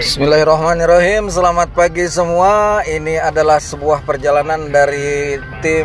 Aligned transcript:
Bismillahirrahmanirrahim. 0.00 1.28
Selamat 1.28 1.68
pagi 1.76 2.08
semua. 2.08 2.80
Ini 2.88 3.20
adalah 3.20 3.60
sebuah 3.60 4.00
perjalanan 4.00 4.72
dari 4.72 5.36
tim 5.60 5.84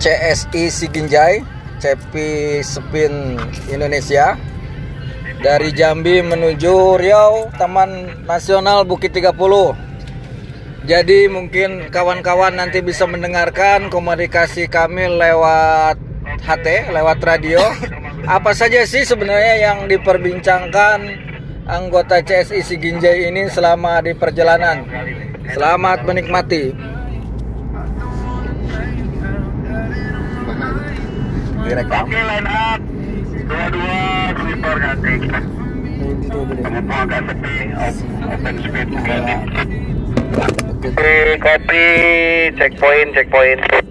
CSI 0.00 0.72
Siginjai 0.72 1.44
Cepi 1.76 2.64
Spin 2.64 3.36
Indonesia 3.68 4.40
Dari 5.42 5.68
Jambi 5.74 6.24
menuju 6.24 6.96
Riau 6.96 7.52
Taman 7.58 8.24
Nasional 8.24 8.88
Bukit 8.88 9.12
30 9.12 9.34
Jadi 10.88 11.28
mungkin 11.28 11.92
kawan-kawan 11.92 12.56
nanti 12.56 12.80
bisa 12.80 13.04
mendengarkan 13.04 13.92
komunikasi 13.92 14.70
kami 14.70 15.12
lewat 15.12 16.00
HT, 16.40 16.88
lewat 16.88 17.18
radio. 17.20 17.60
Apa 18.24 18.56
saja 18.56 18.80
sih 18.88 19.04
sebenarnya 19.04 19.54
yang 19.60 19.78
diperbincangkan 19.90 21.28
anggota 21.68 22.24
CSI 22.24 22.64
Siginjai 22.64 23.28
ini 23.28 23.46
selama 23.52 24.00
di 24.00 24.16
perjalanan. 24.16 24.88
Selamat 25.52 26.02
menikmati. 26.08 26.72
Direkam. 31.68 32.04
Oke, 32.08 32.20
line 32.24 32.48
up. 32.48 32.80
Dua-dua 33.48 34.00
sleeper 34.32 34.76
ganti. 34.80 35.14
Kamu 36.68 36.92
agak 36.92 37.22
sepi, 37.28 37.54
open 38.24 38.54
speed 38.64 38.88
ganti. 39.04 39.36
Oke, 40.88 41.12
kopi, 41.36 41.84
checkpoint, 42.56 43.08
checkpoint. 43.12 43.87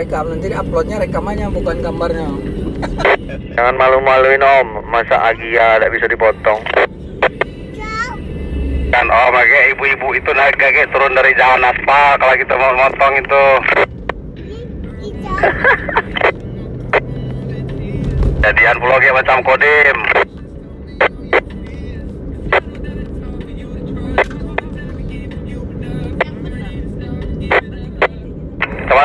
Direkam 0.00 0.32
nanti 0.32 0.48
uploadnya 0.56 0.96
rekamannya 1.04 1.52
bukan 1.52 1.84
gambarnya. 1.84 2.24
Jangan 3.52 3.76
malu-maluin 3.76 4.40
om, 4.40 4.80
masa 4.88 5.12
Agia 5.28 5.76
tidak 5.76 5.92
bisa 5.92 6.08
dipotong. 6.08 6.56
Kan 8.88 9.06
om, 9.12 9.34
kayak 9.36 9.76
ibu-ibu 9.76 10.16
itu 10.16 10.32
naik 10.32 10.56
kayak 10.56 10.88
turun 10.88 11.12
dari 11.12 11.36
jalan 11.36 11.68
aspal 11.68 12.16
kalau 12.16 12.32
kita 12.32 12.54
mau 12.56 12.72
motong 12.80 13.14
itu. 13.20 13.44
Jadian 18.40 18.80
pulau 18.80 18.96
kayak 19.04 19.20
macam 19.20 19.44
kodim. 19.44 19.96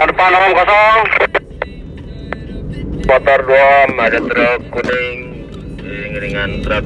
Teman 0.05 0.21
depan 0.21 0.37
om 0.37 0.53
kosong. 0.53 1.03
Motor 3.09 3.39
dua 3.41 3.65
om, 3.89 3.91
ada 3.97 4.19
truk 4.21 4.61
kuning 4.69 5.17
iring-iringan 5.81 6.61
truk. 6.61 6.85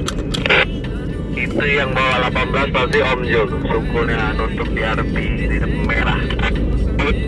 Itu 1.36 1.64
yang 1.68 1.92
bawa 1.92 2.32
18 2.32 2.72
pasti 2.72 2.98
om 3.04 3.20
Jul. 3.20 3.44
Sukunya 3.60 4.32
nuntuk 4.40 4.72
di 4.72 4.80
RP 4.80 5.14
di 5.36 5.56
merah. 5.84 6.16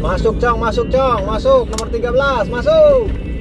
Masuk 0.00 0.40
Cong, 0.40 0.64
masuk 0.64 0.88
Cong, 0.88 1.28
masuk 1.28 1.68
nomor 1.68 1.88
13, 1.92 2.48
masuk. 2.48 3.31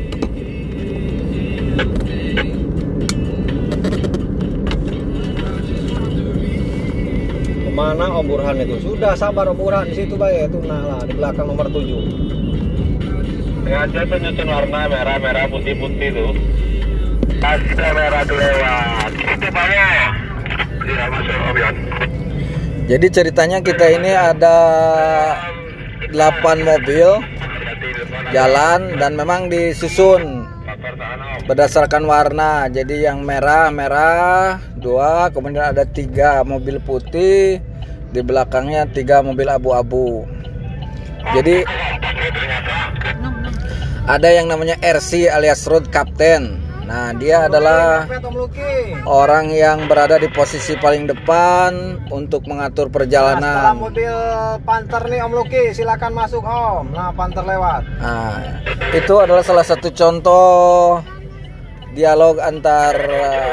Ke 7.82 7.98
mana 7.98 8.14
Om 8.14 8.30
Burhan 8.30 8.62
itu? 8.62 8.78
Sudah 8.78 9.18
sabar 9.18 9.50
Om 9.50 9.58
Burhan 9.58 9.90
di 9.90 9.98
situ 9.98 10.14
baik 10.14 10.54
itu 10.54 10.62
nah 10.70 10.86
lah 10.86 11.02
di 11.02 11.18
belakang 11.18 11.50
nomor 11.50 11.66
7. 11.66 11.82
Sengaja 13.66 14.00
tuh 14.06 14.18
nyusun 14.22 14.48
warna 14.54 14.80
merah, 14.86 15.18
merah, 15.18 15.50
putih, 15.50 15.74
putih 15.82 16.14
tuh. 16.14 16.30
Ada 17.42 17.88
merah 17.98 18.22
tuh 18.22 18.38
lewat. 18.38 19.12
Itu 19.18 19.50
banyak. 19.50 20.10
Tidak 20.62 21.08
masuk 21.10 21.42
om 21.42 21.58
Yon. 21.58 21.76
Jadi 22.86 23.08
ceritanya 23.10 23.58
kita 23.66 23.86
ini 23.98 24.14
ada 24.14 24.58
8 26.14 26.62
mobil 26.62 27.18
jalan 28.30 28.94
dan 29.02 29.18
memang 29.18 29.50
disusun 29.50 30.41
berdasarkan 31.46 32.04
warna. 32.06 32.68
Jadi 32.70 33.06
yang 33.06 33.26
merah 33.26 33.70
merah 33.74 34.62
dua, 34.78 35.30
kemudian 35.34 35.74
ada 35.74 35.86
tiga 35.86 36.42
mobil 36.46 36.78
putih, 36.82 37.62
di 38.12 38.22
belakangnya 38.22 38.86
tiga 38.92 39.24
mobil 39.24 39.48
abu-abu. 39.48 40.28
Jadi 41.32 41.64
ada 44.10 44.30
yang 44.34 44.50
namanya 44.50 44.76
RC 44.82 45.30
alias 45.30 45.64
Road 45.70 45.88
Captain. 45.94 46.60
Nah 46.82 47.16
dia 47.16 47.48
adalah 47.48 48.04
orang 49.08 49.48
yang 49.54 49.88
berada 49.88 50.20
di 50.20 50.28
posisi 50.28 50.76
paling 50.76 51.08
depan 51.08 52.04
untuk 52.12 52.44
mengatur 52.52 52.92
Nah, 52.92 52.94
perjalanan. 53.00 53.80
mobil 53.80 54.12
Panther 54.68 55.00
nih 55.08 55.24
Om 55.24 55.32
Luki, 55.32 55.72
silakan 55.72 56.12
masuk 56.12 56.44
Om. 56.44 56.92
Nah, 56.92 57.16
Panther 57.16 57.48
lewat. 57.48 57.88
Nah, 58.02 58.60
itu 58.92 59.14
adalah 59.16 59.40
salah 59.40 59.64
satu 59.64 59.88
contoh 59.96 61.00
dialog 61.92 62.40
antar 62.40 62.96
uh, 62.96 63.52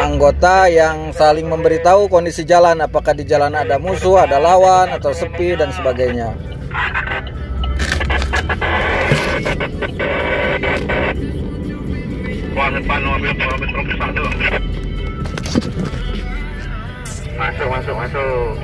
anggota 0.00 0.68
yang 0.72 1.12
saling 1.12 1.44
memberitahu 1.44 2.08
kondisi 2.08 2.44
jalan, 2.44 2.80
apakah 2.80 3.12
di 3.12 3.24
jalan 3.28 3.52
ada 3.52 3.76
musuh, 3.76 4.24
ada 4.24 4.40
lawan, 4.40 4.88
atau 4.96 5.12
sepi 5.12 5.56
dan 5.56 5.68
sebagainya. 5.72 6.32
Masuk, 17.38 17.68
masuk, 17.70 17.94
masuk. 17.94 18.50